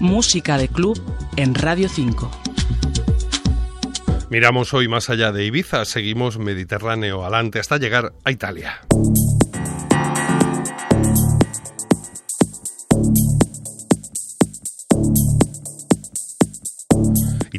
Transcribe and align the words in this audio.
Música 0.00 0.58
de 0.58 0.68
club 0.68 1.00
en 1.36 1.54
Radio 1.54 1.88
5. 1.88 2.30
Miramos 4.28 4.74
hoy 4.74 4.88
más 4.88 5.08
allá 5.08 5.32
de 5.32 5.46
Ibiza, 5.46 5.84
seguimos 5.84 6.38
Mediterráneo 6.38 7.22
adelante 7.22 7.60
hasta 7.60 7.78
llegar 7.78 8.12
a 8.24 8.30
Italia. 8.30 8.80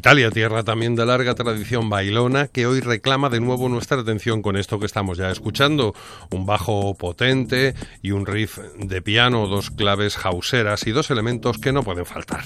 Italia, 0.07 0.31
tierra 0.31 0.63
también 0.63 0.95
de 0.95 1.05
larga 1.05 1.35
tradición 1.35 1.89
bailona, 1.89 2.47
que 2.47 2.65
hoy 2.65 2.79
reclama 2.79 3.27
de 3.27 3.41
nuevo 3.41 3.67
nuestra 3.67 3.99
atención 3.99 4.41
con 4.41 4.55
esto 4.55 4.79
que 4.79 4.85
estamos 4.85 5.17
ya 5.17 5.29
escuchando, 5.29 5.93
un 6.31 6.45
bajo 6.45 6.95
potente 6.95 7.75
y 8.01 8.11
un 8.11 8.25
riff 8.25 8.57
de 8.79 9.01
piano, 9.01 9.47
dos 9.47 9.69
claves 9.69 10.15
jauseras 10.15 10.87
y 10.87 10.91
dos 10.91 11.11
elementos 11.11 11.57
que 11.57 11.73
no 11.73 11.83
pueden 11.83 12.05
faltar. 12.05 12.45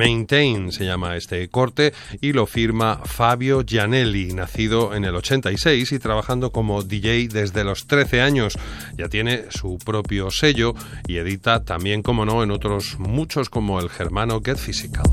Maintain 0.00 0.72
se 0.72 0.86
llama 0.86 1.14
este 1.14 1.46
corte 1.50 1.92
y 2.22 2.32
lo 2.32 2.46
firma 2.46 3.02
Fabio 3.04 3.62
Gianelli, 3.66 4.32
nacido 4.32 4.94
en 4.94 5.04
el 5.04 5.14
86 5.14 5.92
y 5.92 5.98
trabajando 5.98 6.52
como 6.52 6.82
DJ 6.82 7.28
desde 7.28 7.64
los 7.64 7.86
13 7.86 8.22
años. 8.22 8.58
Ya 8.96 9.10
tiene 9.10 9.50
su 9.50 9.76
propio 9.76 10.30
sello 10.30 10.74
y 11.06 11.18
edita 11.18 11.66
también, 11.66 12.00
como 12.00 12.24
no, 12.24 12.42
en 12.42 12.50
otros 12.50 12.98
muchos 12.98 13.50
como 13.50 13.78
el 13.78 13.90
germano 13.90 14.40
Get 14.42 14.56
Physical. 14.56 15.04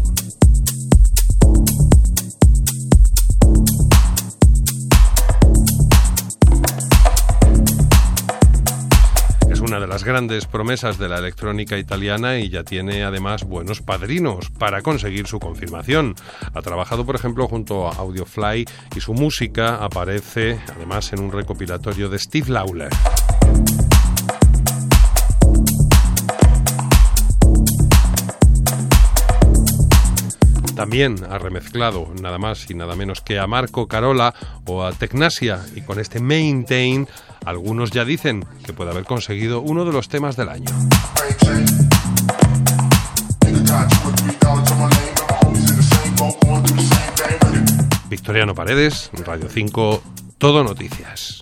Una 9.78 9.86
de 9.86 9.94
las 9.94 10.04
grandes 10.04 10.48
promesas 10.48 10.98
de 10.98 11.08
la 11.08 11.20
electrónica 11.20 11.78
italiana 11.78 12.40
y 12.40 12.50
ya 12.50 12.64
tiene 12.64 13.04
además 13.04 13.44
buenos 13.44 13.80
padrinos 13.84 14.50
para 14.50 14.82
conseguir 14.82 15.28
su 15.28 15.40
confirmación. 15.40 16.16
Ha 16.52 16.62
trabajado, 16.64 17.06
por 17.06 17.16
ejemplo, 17.16 17.48
junto 17.48 17.88
a 17.88 17.92
Audiofly 17.92 18.66
y 18.96 19.00
su 19.02 19.14
música 19.14 19.76
aparece 19.76 20.60
además 20.76 21.14
en 21.14 21.20
un 21.20 21.32
recopilatorio 21.32 22.10
de 22.10 22.18
Steve 22.18 22.50
Lawler. 22.50 22.90
También 30.78 31.16
ha 31.28 31.40
remezclado 31.40 32.14
nada 32.22 32.38
más 32.38 32.70
y 32.70 32.76
nada 32.76 32.96
menos 32.96 33.22
que 33.22 33.40
a 33.40 33.48
Marco 33.48 33.88
Carola 33.88 34.36
o 34.68 34.84
a 34.84 34.92
Tecnasia 34.92 35.60
y 35.76 35.82
con 35.82 36.00
este 36.00 36.20
Maintain 36.20 37.08
algunos 37.46 37.90
ya 37.90 38.06
dicen 38.06 38.46
que 38.64 38.74
puede 38.74 38.92
haber 38.92 39.06
conseguido 39.06 39.62
uno 39.62 39.86
de 39.86 39.92
los 39.92 40.08
temas 40.08 40.36
del 40.36 40.50
año. 40.50 40.70
Victoriano 48.08 48.54
Paredes, 48.54 49.10
Radio 49.26 49.50
5, 49.50 50.04
Todo 50.38 50.64
Noticias. 50.64 51.40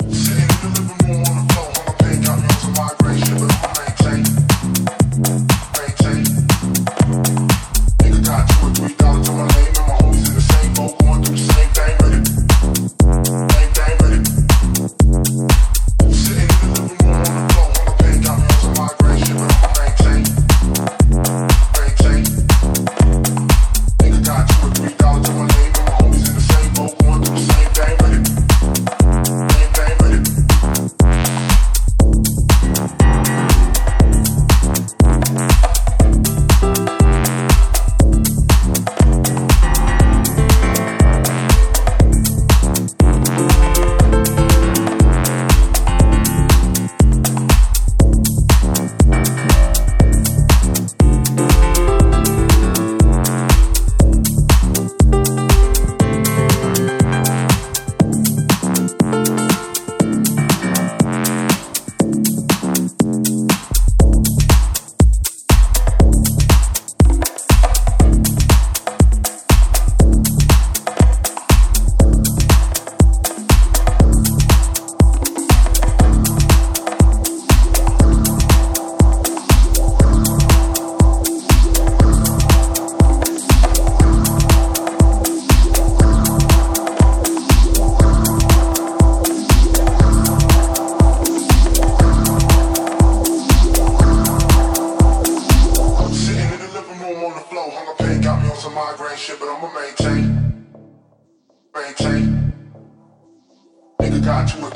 God 104.36 104.48
to 104.50 104.68
a 104.68 104.75